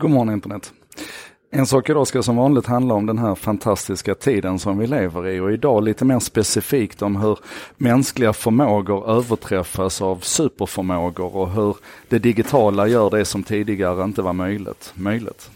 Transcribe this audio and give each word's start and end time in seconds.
God 0.00 0.10
morgon 0.10 0.34
internet. 0.34 0.72
En 1.50 1.66
sak 1.66 1.90
idag 1.90 2.06
ska 2.06 2.22
som 2.22 2.36
vanligt 2.36 2.66
handla 2.66 2.94
om 2.94 3.06
den 3.06 3.18
här 3.18 3.34
fantastiska 3.34 4.14
tiden 4.14 4.58
som 4.58 4.78
vi 4.78 4.86
lever 4.86 5.28
i 5.28 5.40
och 5.40 5.52
idag 5.52 5.84
lite 5.84 6.04
mer 6.04 6.18
specifikt 6.18 7.02
om 7.02 7.16
hur 7.16 7.38
mänskliga 7.76 8.32
förmågor 8.32 9.10
överträffas 9.10 10.02
av 10.02 10.18
superförmågor 10.20 11.36
och 11.36 11.50
hur 11.50 11.76
det 12.08 12.18
digitala 12.18 12.86
gör 12.86 13.10
det 13.10 13.24
som 13.24 13.42
tidigare 13.42 14.04
inte 14.04 14.22
var 14.22 14.32
möjligt. 14.32 14.92
möjligt. 14.94 15.50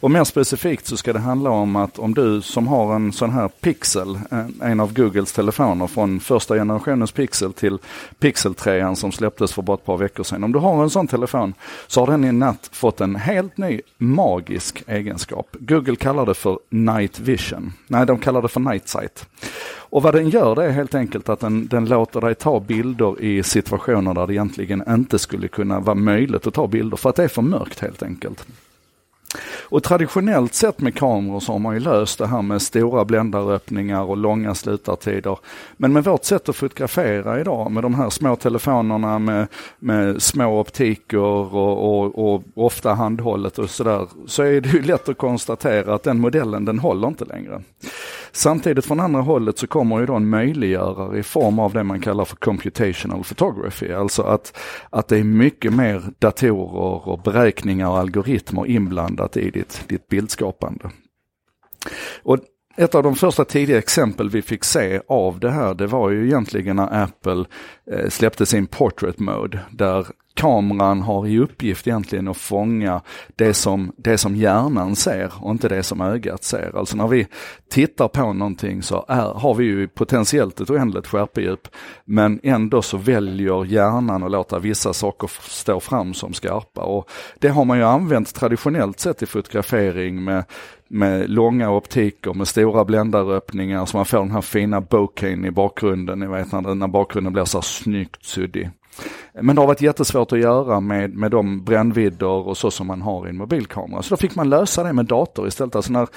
Och 0.00 0.10
mer 0.10 0.24
specifikt 0.24 0.86
så 0.86 0.96
ska 0.96 1.12
det 1.12 1.18
handla 1.18 1.50
om 1.50 1.76
att 1.76 1.98
om 1.98 2.14
du 2.14 2.42
som 2.42 2.66
har 2.66 2.94
en 2.94 3.12
sån 3.12 3.30
här 3.30 3.48
Pixel, 3.48 4.18
eh, 4.30 4.70
en 4.70 4.80
av 4.80 4.94
Googles 4.94 5.32
telefoner 5.32 5.86
från 5.86 6.20
första 6.20 6.54
generationens 6.54 7.12
Pixel 7.12 7.52
till 7.52 7.78
Pixel 8.18 8.54
3 8.54 8.96
som 8.96 9.12
släpptes 9.12 9.52
för 9.52 9.62
bara 9.62 9.74
ett 9.74 9.84
par 9.84 9.96
veckor 9.96 10.24
sedan. 10.24 10.44
Om 10.44 10.52
du 10.52 10.58
har 10.58 10.82
en 10.82 10.90
sån 10.90 11.06
telefon 11.06 11.54
så 11.86 12.00
har 12.00 12.06
den 12.06 12.24
i 12.24 12.32
natt 12.32 12.70
fått 12.72 13.00
en 13.00 13.16
helt 13.16 13.56
ny 13.56 13.80
magisk 13.98 14.82
egenskap. 14.86 15.56
Google 15.58 15.96
kallar 15.96 16.26
det 16.26 16.34
för 16.34 16.58
Night 16.70 17.20
Vision. 17.20 17.72
Nej, 17.86 18.06
de 18.06 18.18
kallar 18.18 18.42
det 18.42 18.48
för 18.48 18.60
Night 18.60 18.88
Sight. 18.88 19.26
Och 19.90 20.02
vad 20.02 20.14
den 20.14 20.28
gör 20.30 20.54
det 20.54 20.64
är 20.64 20.70
helt 20.70 20.94
enkelt 20.94 21.28
att 21.28 21.40
den, 21.40 21.66
den 21.66 21.84
låter 21.84 22.20
dig 22.20 22.34
ta 22.34 22.60
bilder 22.60 23.22
i 23.22 23.42
situationer 23.42 24.14
där 24.14 24.26
det 24.26 24.34
egentligen 24.34 24.82
inte 24.88 25.18
skulle 25.18 25.48
kunna 25.48 25.80
vara 25.80 25.94
möjligt 25.94 26.46
att 26.46 26.54
ta 26.54 26.66
bilder 26.66 26.96
för 26.96 27.10
att 27.10 27.16
det 27.16 27.24
är 27.24 27.28
för 27.28 27.42
mörkt 27.42 27.80
helt 27.80 28.02
enkelt. 28.02 28.46
Och 29.62 29.82
traditionellt 29.82 30.54
sett 30.54 30.80
med 30.80 30.94
kameror 30.94 31.40
så 31.40 31.52
har 31.52 31.58
man 31.58 31.74
ju 31.74 31.80
löst 31.80 32.18
det 32.18 32.26
här 32.26 32.42
med 32.42 32.62
stora 32.62 33.04
bländaröppningar 33.04 34.02
och 34.02 34.16
långa 34.16 34.54
slutartider. 34.54 35.38
Men 35.76 35.92
med 35.92 36.04
vårt 36.04 36.24
sätt 36.24 36.48
att 36.48 36.56
fotografera 36.56 37.40
idag 37.40 37.70
med 37.70 37.82
de 37.82 37.94
här 37.94 38.10
små 38.10 38.36
telefonerna 38.36 39.18
med, 39.18 39.46
med 39.78 40.22
små 40.22 40.60
optiker 40.60 41.18
och, 41.18 42.04
och, 42.04 42.34
och 42.34 42.42
ofta 42.54 42.94
handhållet 42.94 43.58
och 43.58 43.70
sådär, 43.70 44.06
så 44.26 44.42
är 44.42 44.60
det 44.60 44.68
ju 44.68 44.82
lätt 44.82 45.08
att 45.08 45.18
konstatera 45.18 45.94
att 45.94 46.02
den 46.02 46.20
modellen 46.20 46.64
den 46.64 46.78
håller 46.78 47.08
inte 47.08 47.24
längre. 47.24 47.62
Samtidigt 48.38 48.84
från 48.84 49.00
andra 49.00 49.20
hållet 49.20 49.58
så 49.58 49.66
kommer 49.66 50.00
ju 50.00 50.06
då 50.06 50.14
en 50.14 50.28
möjliggörare 50.28 51.18
i 51.18 51.22
form 51.22 51.58
av 51.58 51.72
det 51.72 51.84
man 51.84 52.00
kallar 52.00 52.24
för 52.24 52.36
computational 52.36 53.24
photography. 53.24 53.92
Alltså 53.92 54.22
att, 54.22 54.58
att 54.90 55.08
det 55.08 55.18
är 55.18 55.24
mycket 55.24 55.72
mer 55.72 56.02
datorer 56.18 57.08
och 57.08 57.22
beräkningar 57.22 57.88
och 57.88 57.98
algoritmer 57.98 58.66
inblandat 58.66 59.36
i 59.36 59.50
ditt, 59.50 59.84
ditt 59.88 60.08
bildskapande. 60.08 60.90
Och 62.22 62.38
ett 62.76 62.94
av 62.94 63.02
de 63.02 63.14
första 63.14 63.44
tidiga 63.44 63.78
exempel 63.78 64.30
vi 64.30 64.42
fick 64.42 64.64
se 64.64 65.00
av 65.08 65.40
det 65.40 65.50
här, 65.50 65.74
det 65.74 65.86
var 65.86 66.10
ju 66.10 66.26
egentligen 66.26 66.76
när 66.76 67.02
Apple 67.02 67.44
eh, 67.92 68.08
släppte 68.08 68.46
sin 68.46 68.66
Portrait 68.66 69.18
Mode, 69.18 69.60
där 69.70 70.06
kameran 70.38 71.02
har 71.02 71.26
i 71.26 71.38
uppgift 71.38 71.86
egentligen 71.86 72.28
att 72.28 72.36
fånga 72.36 73.00
det 73.36 73.54
som, 73.54 73.92
det 73.96 74.18
som 74.18 74.36
hjärnan 74.36 74.96
ser 74.96 75.32
och 75.40 75.50
inte 75.50 75.68
det 75.68 75.82
som 75.82 76.00
ögat 76.00 76.44
ser. 76.44 76.78
Alltså 76.78 76.96
när 76.96 77.08
vi 77.08 77.26
tittar 77.70 78.08
på 78.08 78.32
någonting 78.32 78.82
så 78.82 79.04
är, 79.08 79.34
har 79.34 79.54
vi 79.54 79.64
ju 79.64 79.88
potentiellt 79.88 80.60
ett 80.60 80.70
oändligt 80.70 81.06
skärpedjup, 81.06 81.68
men 82.04 82.40
ändå 82.42 82.82
så 82.82 82.96
väljer 82.96 83.64
hjärnan 83.64 84.22
att 84.22 84.30
låta 84.30 84.58
vissa 84.58 84.92
saker 84.92 85.30
stå 85.48 85.80
fram 85.80 86.14
som 86.14 86.34
skarpa. 86.34 86.82
Och 86.82 87.10
det 87.38 87.48
har 87.48 87.64
man 87.64 87.78
ju 87.78 87.84
använt 87.84 88.34
traditionellt 88.34 89.00
sett 89.00 89.22
i 89.22 89.26
fotografering 89.26 90.24
med 90.24 90.44
med 90.90 91.30
långa 91.30 91.70
optiker 91.70 92.34
med 92.34 92.48
stora 92.48 92.84
bländaröppningar 92.84 93.86
så 93.86 93.96
man 93.96 94.06
får 94.06 94.18
den 94.18 94.30
här 94.30 94.40
fina 94.40 94.80
bokehen 94.80 95.44
i 95.44 95.50
bakgrunden, 95.50 96.18
ni 96.18 96.26
vet 96.26 96.52
när, 96.52 96.74
när 96.74 96.88
bakgrunden 96.88 97.32
blir 97.32 97.44
så 97.44 97.62
snyggt 97.62 98.24
suddig. 98.24 98.70
Men 99.32 99.56
det 99.56 99.62
har 99.62 99.66
varit 99.66 99.80
jättesvårt 99.80 100.32
att 100.32 100.38
göra 100.38 100.80
med, 100.80 101.14
med 101.14 101.30
de 101.30 101.64
brännvidder 101.64 102.26
och 102.26 102.56
så 102.56 102.70
som 102.70 102.86
man 102.86 103.02
har 103.02 103.26
i 103.26 103.30
en 103.30 103.36
mobilkamera. 103.36 104.02
Så 104.02 104.10
då 104.10 104.16
fick 104.16 104.34
man 104.34 104.50
lösa 104.50 104.82
det 104.82 104.92
med 104.92 105.06
dator 105.06 105.48
istället. 105.48 105.76
Alltså 105.76 105.92
när 105.92 106.08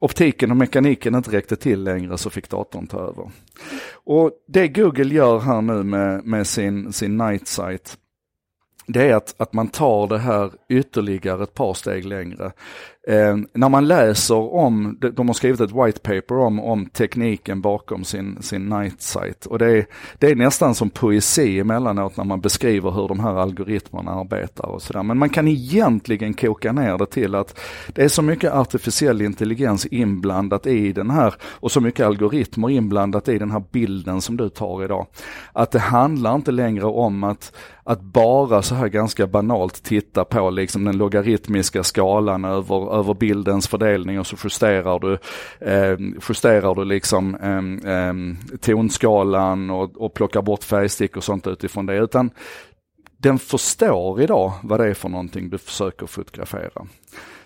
optiken 0.00 0.50
och 0.50 0.56
mekaniken 0.56 1.14
inte 1.14 1.30
räckte 1.30 1.56
till 1.56 1.82
längre 1.82 2.18
så 2.18 2.30
fick 2.30 2.48
datorn 2.48 2.86
ta 2.86 2.98
över. 2.98 3.30
Och 4.04 4.30
det 4.48 4.68
Google 4.68 5.14
gör 5.14 5.38
här 5.38 5.60
nu 5.60 5.82
med, 5.82 6.24
med 6.24 6.46
sin, 6.46 6.92
sin 6.92 7.16
Night 7.16 7.48
Sight 7.48 7.98
det 8.86 9.08
är 9.08 9.14
att, 9.14 9.34
att 9.38 9.52
man 9.52 9.68
tar 9.68 10.06
det 10.06 10.18
här 10.18 10.52
ytterligare 10.68 11.42
ett 11.42 11.54
par 11.54 11.74
steg 11.74 12.04
längre. 12.04 12.52
Eh, 13.08 13.36
när 13.52 13.68
man 13.68 13.88
läser 13.88 14.54
om, 14.54 14.98
de 15.14 15.28
har 15.28 15.34
skrivit 15.34 15.60
ett 15.60 15.72
white 15.72 16.00
paper 16.00 16.38
om, 16.38 16.60
om 16.60 16.86
tekniken 16.86 17.60
bakom 17.60 18.04
sin, 18.04 18.42
sin 18.42 18.68
night 18.68 19.02
sight. 19.02 19.46
Och 19.46 19.58
det 19.58 19.78
är, 19.78 19.86
det 20.18 20.30
är 20.30 20.34
nästan 20.34 20.74
som 20.74 20.90
poesi 20.90 21.60
emellanåt 21.60 22.16
när 22.16 22.24
man 22.24 22.40
beskriver 22.40 22.90
hur 22.90 23.08
de 23.08 23.20
här 23.20 23.34
algoritmerna 23.34 24.10
arbetar 24.10 24.66
och 24.66 24.82
sådär. 24.82 25.02
Men 25.02 25.18
man 25.18 25.28
kan 25.28 25.48
egentligen 25.48 26.34
koka 26.34 26.72
ner 26.72 26.98
det 26.98 27.06
till 27.06 27.34
att 27.34 27.58
det 27.94 28.02
är 28.02 28.08
så 28.08 28.22
mycket 28.22 28.52
artificiell 28.52 29.22
intelligens 29.22 29.86
inblandat 29.86 30.66
i 30.66 30.92
den 30.92 31.10
här 31.10 31.34
och 31.42 31.72
så 31.72 31.80
mycket 31.80 32.06
algoritmer 32.06 32.70
inblandat 32.70 33.28
i 33.28 33.38
den 33.38 33.50
här 33.50 33.62
bilden 33.72 34.20
som 34.20 34.36
du 34.36 34.48
tar 34.48 34.84
idag. 34.84 35.06
Att 35.52 35.70
det 35.70 35.78
handlar 35.78 36.34
inte 36.34 36.52
längre 36.52 36.86
om 36.86 37.24
att, 37.24 37.52
att 37.84 38.00
bara 38.00 38.62
så 38.62 38.74
här 38.74 38.88
ganska 38.88 39.26
banalt 39.26 39.82
titta 39.82 40.24
på 40.24 40.50
liksom 40.50 40.84
den 40.84 40.96
logaritmiska 40.96 41.82
skalan 41.82 42.44
över 42.44 42.91
över 42.92 43.14
bildens 43.14 43.68
fördelning 43.68 44.20
och 44.20 44.26
så 44.26 44.36
justerar 44.44 44.98
du, 44.98 45.18
eh, 45.60 45.98
justerar 46.28 46.74
du 46.74 46.84
liksom 46.84 47.34
eh, 47.34 47.92
eh, 47.92 48.14
tonskalan 48.58 49.70
och, 49.70 49.96
och 49.96 50.14
plockar 50.14 50.42
bort 50.42 50.64
färgstick 50.64 51.16
och 51.16 51.24
sånt 51.24 51.46
utifrån 51.46 51.86
det. 51.86 51.96
Utan 51.96 52.30
den 53.22 53.38
förstår 53.38 54.20
idag 54.20 54.52
vad 54.62 54.80
det 54.80 54.86
är 54.86 54.94
för 54.94 55.08
någonting 55.08 55.50
du 55.50 55.58
försöker 55.58 56.06
fotografera. 56.06 56.86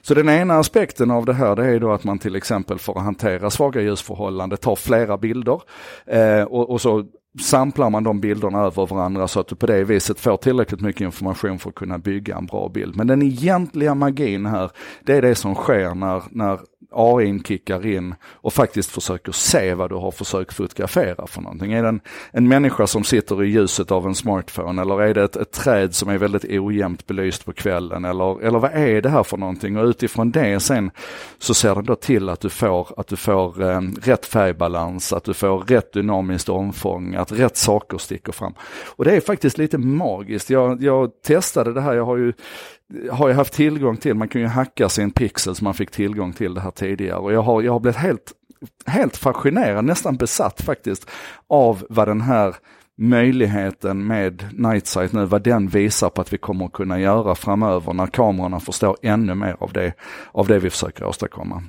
Så 0.02 0.14
den 0.14 0.28
ena 0.28 0.58
aspekten 0.58 1.10
av 1.10 1.24
det 1.24 1.34
här 1.34 1.56
det 1.56 1.66
är 1.66 1.80
då 1.80 1.92
att 1.92 2.04
man 2.04 2.18
till 2.18 2.36
exempel 2.36 2.78
för 2.78 2.92
att 2.92 3.04
hantera 3.04 3.50
svaga 3.50 3.80
ljusförhållanden 3.80 4.58
tar 4.58 4.76
flera 4.76 5.16
bilder 5.18 5.60
eh, 6.06 6.42
och, 6.42 6.70
och, 6.70 6.80
så 6.80 7.06
samplar 7.40 7.90
man 7.90 8.04
de 8.04 8.20
bilderna 8.20 8.58
över 8.58 8.86
varandra 8.86 9.28
så 9.28 9.40
att 9.40 9.48
du 9.48 9.54
på 9.54 9.66
det 9.66 9.84
viset 9.84 10.20
får 10.20 10.36
tillräckligt 10.36 10.80
mycket 10.80 11.00
information 11.00 11.58
för 11.58 11.68
att 11.68 11.74
kunna 11.74 11.98
bygga 11.98 12.36
en 12.36 12.46
bra 12.46 12.68
bild. 12.68 12.96
Men 12.96 13.06
den 13.06 13.22
egentliga 13.22 13.94
magin 13.94 14.46
här, 14.46 14.70
det 15.04 15.12
är 15.12 15.22
det 15.22 15.34
som 15.34 15.54
sker 15.54 15.94
när, 15.94 16.22
när 16.30 16.60
AI 16.96 17.40
kickar 17.44 17.86
in 17.86 18.14
och 18.24 18.52
faktiskt 18.52 18.90
försöker 18.90 19.32
se 19.32 19.74
vad 19.74 19.90
du 19.90 19.94
har 19.94 20.10
försökt 20.10 20.54
fotografera 20.54 21.26
för 21.26 21.40
någonting. 21.40 21.72
Är 21.72 21.82
det 21.82 21.88
en, 21.88 22.00
en 22.30 22.48
människa 22.48 22.86
som 22.86 23.04
sitter 23.04 23.44
i 23.44 23.46
ljuset 23.46 23.90
av 23.90 24.06
en 24.06 24.14
smartphone 24.14 24.82
eller 24.82 25.02
är 25.02 25.14
det 25.14 25.22
ett, 25.22 25.36
ett 25.36 25.52
träd 25.52 25.94
som 25.94 26.08
är 26.08 26.18
väldigt 26.18 26.44
ojämnt 26.44 27.06
belyst 27.06 27.44
på 27.44 27.52
kvällen 27.52 28.04
eller, 28.04 28.42
eller 28.42 28.58
vad 28.58 28.70
är 28.72 29.02
det 29.02 29.08
här 29.08 29.22
för 29.22 29.36
någonting? 29.36 29.76
Och 29.76 29.86
utifrån 29.86 30.30
det 30.30 30.60
sen 30.60 30.90
så 31.38 31.54
ser 31.54 31.74
den 31.74 31.84
då 31.84 31.94
till 31.94 32.28
att 32.28 32.40
du 32.40 32.48
får, 32.48 33.00
att 33.00 33.06
du 33.06 33.16
får 33.16 33.62
eh, 33.62 33.80
rätt 34.02 34.26
färgbalans, 34.26 35.12
att 35.12 35.24
du 35.24 35.34
får 35.34 35.58
rätt 35.58 35.92
dynamiskt 35.92 36.48
omfång, 36.48 37.14
att 37.14 37.32
rätt 37.32 37.56
saker 37.56 37.98
sticker 37.98 38.32
fram. 38.32 38.54
Och 38.86 39.04
det 39.04 39.16
är 39.16 39.20
faktiskt 39.20 39.58
lite 39.58 39.78
magiskt. 39.78 40.50
Jag, 40.50 40.82
jag 40.82 41.22
testade 41.22 41.72
det 41.72 41.80
här, 41.80 41.94
jag 41.94 42.04
har 42.04 42.16
ju 42.16 42.32
har 43.10 43.28
jag 43.28 43.36
haft 43.36 43.52
tillgång 43.52 43.96
till, 43.96 44.14
man 44.14 44.28
kan 44.28 44.40
ju 44.40 44.46
hacka 44.46 44.88
sin 44.88 45.10
pixel 45.10 45.54
så 45.54 45.64
man 45.64 45.74
fick 45.74 45.90
tillgång 45.90 46.32
till 46.32 46.54
det 46.54 46.60
här 46.60 46.70
tidigare 46.86 47.18
och 47.18 47.32
jag 47.32 47.42
har, 47.42 47.62
jag 47.62 47.72
har 47.72 47.80
blivit 47.80 47.96
helt, 47.96 48.32
helt 48.86 49.16
fascinerad, 49.16 49.84
nästan 49.84 50.16
besatt 50.16 50.60
faktiskt 50.60 51.10
av 51.48 51.86
vad 51.88 52.08
den 52.08 52.20
här 52.20 52.56
möjligheten 52.98 54.06
med 54.06 54.48
Nightsight 54.52 55.12
nu, 55.12 55.24
vad 55.24 55.42
den 55.42 55.68
visar 55.68 56.10
på 56.10 56.20
att 56.20 56.32
vi 56.32 56.38
kommer 56.38 56.64
att 56.64 56.72
kunna 56.72 57.00
göra 57.00 57.34
framöver 57.34 57.92
när 57.92 58.06
kamerorna 58.06 58.60
förstår 58.60 58.96
ännu 59.02 59.34
mer 59.34 59.56
av 59.60 59.72
det, 59.72 59.92
av 60.32 60.46
det 60.46 60.58
vi 60.58 60.70
försöker 60.70 61.04
åstadkomma. 61.04 61.62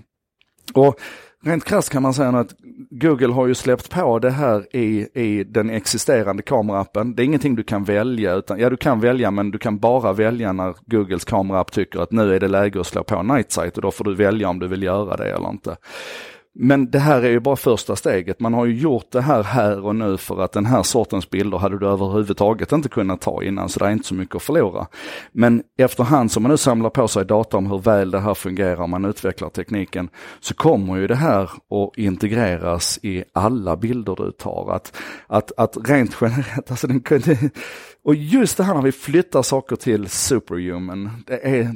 Och 0.73 0.99
Rent 1.43 1.65
krasst 1.65 1.89
kan 1.89 2.01
man 2.01 2.13
säga 2.13 2.29
att 2.29 2.53
Google 2.99 3.33
har 3.33 3.47
ju 3.47 3.55
släppt 3.55 3.89
på 3.89 4.19
det 4.19 4.29
här 4.29 4.75
i, 4.75 5.07
i 5.13 5.43
den 5.43 5.69
existerande 5.69 6.43
kameraappen. 6.43 7.15
Det 7.15 7.23
är 7.23 7.25
ingenting 7.25 7.55
du 7.55 7.63
kan 7.63 7.83
välja, 7.83 8.33
utan 8.33 8.59
ja 8.59 8.69
du 8.69 8.77
kan 8.77 8.99
välja 8.99 9.31
men 9.31 9.51
du 9.51 9.57
kan 9.57 9.77
bara 9.77 10.13
välja 10.13 10.53
när 10.53 10.75
Googles 10.85 11.25
kameraapp 11.25 11.71
tycker 11.71 11.99
att 11.99 12.11
nu 12.11 12.35
är 12.35 12.39
det 12.39 12.47
läge 12.47 12.79
att 12.79 12.87
slå 12.87 13.03
på 13.03 13.23
Night 13.23 13.51
Sight 13.51 13.75
och 13.75 13.81
då 13.81 13.91
får 13.91 14.03
du 14.03 14.15
välja 14.15 14.49
om 14.49 14.59
du 14.59 14.67
vill 14.67 14.83
göra 14.83 15.17
det 15.17 15.31
eller 15.31 15.49
inte. 15.49 15.75
Men 16.59 16.91
det 16.91 16.99
här 16.99 17.21
är 17.21 17.29
ju 17.29 17.39
bara 17.39 17.55
första 17.55 17.95
steget. 17.95 18.39
Man 18.39 18.53
har 18.53 18.65
ju 18.65 18.77
gjort 18.77 19.11
det 19.11 19.21
här 19.21 19.43
här 19.43 19.85
och 19.85 19.95
nu 19.95 20.17
för 20.17 20.41
att 20.41 20.51
den 20.51 20.65
här 20.65 20.83
sortens 20.83 21.29
bilder 21.29 21.57
hade 21.57 21.79
du 21.79 21.87
överhuvudtaget 21.87 22.71
inte 22.71 22.89
kunnat 22.89 23.21
ta 23.21 23.43
innan, 23.43 23.69
så 23.69 23.79
det 23.79 23.85
är 23.85 23.91
inte 23.91 24.07
så 24.07 24.13
mycket 24.13 24.35
att 24.35 24.41
förlora. 24.41 24.87
Men 25.31 25.63
efterhand 25.77 26.31
som 26.31 26.43
man 26.43 26.51
nu 26.51 26.57
samlar 26.57 26.89
på 26.89 27.07
sig 27.07 27.25
data 27.25 27.57
om 27.57 27.71
hur 27.71 27.77
väl 27.77 28.11
det 28.11 28.19
här 28.19 28.33
fungerar, 28.33 28.87
man 28.87 29.05
utvecklar 29.05 29.49
tekniken, 29.49 30.09
så 30.39 30.53
kommer 30.53 30.97
ju 30.97 31.07
det 31.07 31.15
här 31.15 31.43
att 31.43 31.97
integreras 31.97 32.99
i 33.03 33.23
alla 33.33 33.77
bilder 33.77 34.15
du 34.15 34.31
tar. 34.31 34.71
Att, 34.75 34.97
att, 35.27 35.51
att 35.57 35.89
rent 35.89 36.17
generellt, 36.21 36.71
alltså 36.71 36.87
den 36.87 36.99
kunde, 36.99 37.37
och 38.03 38.15
just 38.15 38.57
det 38.57 38.63
här 38.63 38.73
när 38.73 38.81
vi 38.81 38.91
flyttar 38.91 39.41
saker 39.41 39.75
till 39.75 40.09
superhuman, 40.09 41.09
det 41.27 41.59
är 41.59 41.75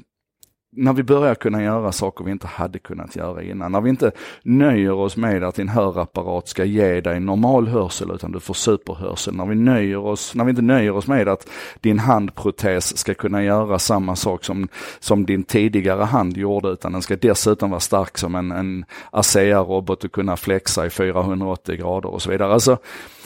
när 0.74 0.94
vi 0.94 1.04
börjar 1.04 1.36
kunna 1.36 1.64
göra 1.64 1.92
saker 1.92 2.26
vi 2.26 2.32
inte 2.32 2.48
hade 2.48 2.80
kunnat 2.80 3.16
göra 3.16 3.44
innan. 3.44 3.72
När 3.72 3.82
vi 3.82 3.90
inte 3.90 4.12
nöjer 4.44 4.94
oss 4.94 5.18
med 5.18 5.44
att 5.44 5.56
din 5.56 5.70
hörapparat 5.70 6.48
ska 6.48 6.64
ge 6.64 7.02
dig 7.02 7.20
normal 7.20 7.68
hörsel 7.68 8.12
utan 8.12 8.32
du 8.32 8.40
får 8.40 8.54
superhörsel. 8.54 9.36
När 9.36 9.46
vi, 9.46 9.56
nöjer 9.56 9.98
oss, 9.98 10.36
när 10.36 10.44
vi 10.44 10.50
inte 10.50 10.62
nöjer 10.62 10.92
oss 10.92 11.08
med 11.08 11.28
att 11.28 11.50
din 11.80 12.00
handprotes 12.00 12.98
ska 12.98 13.14
kunna 13.14 13.44
göra 13.44 13.80
samma 13.80 14.16
sak 14.16 14.44
som, 14.44 14.68
som 15.00 15.26
din 15.26 15.44
tidigare 15.44 16.04
hand 16.04 16.38
gjorde 16.38 16.70
utan 16.70 16.92
den 16.92 17.02
ska 17.02 17.16
dessutom 17.16 17.70
vara 17.70 17.80
stark 17.80 18.18
som 18.18 18.36
en, 18.36 18.52
en 18.52 18.86
ASEA-robot 19.12 20.04
och 20.04 20.12
kunna 20.12 20.38
flexa 20.38 20.86
i 20.86 20.90
480 20.90 21.76
grader 21.76 22.10
och 22.10 22.22
så 22.22 22.32
vidare. 22.32 22.54
Alltså, 22.54 22.78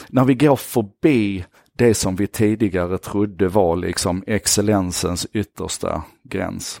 när 0.08 0.24
vi 0.24 0.34
går 0.34 0.56
förbi 0.56 1.44
det 1.76 1.94
som 1.94 2.16
vi 2.16 2.26
tidigare 2.26 2.98
trodde 2.98 3.48
var 3.48 3.76
liksom 3.76 4.24
excellensens 4.26 5.26
yttersta 5.32 6.02
gräns. 6.24 6.80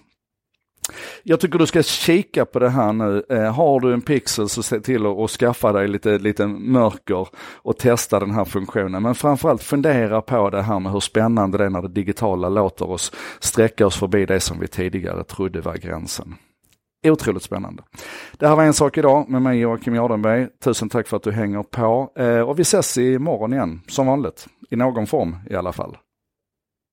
Jag 1.22 1.40
tycker 1.40 1.58
du 1.58 1.66
ska 1.66 1.82
kika 1.82 2.44
på 2.44 2.58
det 2.58 2.68
här 2.68 2.92
nu. 2.92 3.22
Eh, 3.28 3.54
har 3.54 3.80
du 3.80 3.92
en 3.92 4.02
pixel 4.02 4.48
så 4.48 4.62
se 4.62 4.80
till 4.80 5.06
att 5.06 5.30
skaffa 5.30 5.72
dig 5.72 5.88
lite, 5.88 6.18
lite 6.18 6.46
mörker 6.46 7.28
och 7.54 7.76
testa 7.76 8.20
den 8.20 8.30
här 8.30 8.44
funktionen. 8.44 9.02
Men 9.02 9.14
framförallt 9.14 9.62
fundera 9.62 10.22
på 10.22 10.50
det 10.50 10.62
här 10.62 10.80
med 10.80 10.92
hur 10.92 11.00
spännande 11.00 11.58
det 11.58 11.64
är 11.64 11.70
när 11.70 11.82
det 11.82 11.88
digitala 11.88 12.48
låter 12.48 12.90
oss 12.90 13.12
sträcka 13.40 13.86
oss 13.86 13.96
förbi 13.96 14.26
det 14.26 14.40
som 14.40 14.60
vi 14.60 14.68
tidigare 14.68 15.24
trodde 15.24 15.60
var 15.60 15.74
gränsen. 15.74 16.34
Otroligt 17.06 17.42
spännande. 17.42 17.82
Det 18.38 18.48
här 18.48 18.56
var 18.56 18.64
en 18.64 18.74
sak 18.74 18.98
idag 18.98 19.28
med 19.28 19.42
mig 19.42 19.58
Joakim 19.58 19.94
Jardenberg. 19.94 20.48
Tusen 20.64 20.88
tack 20.88 21.08
för 21.08 21.16
att 21.16 21.22
du 21.22 21.32
hänger 21.32 21.62
på. 21.62 22.12
Eh, 22.16 22.40
och 22.40 22.58
vi 22.58 22.62
ses 22.62 22.98
imorgon 22.98 23.52
igen, 23.52 23.80
som 23.88 24.06
vanligt. 24.06 24.46
I 24.70 24.76
någon 24.76 25.06
form 25.06 25.36
i 25.50 25.54
alla 25.54 25.72
fall. 25.72 25.96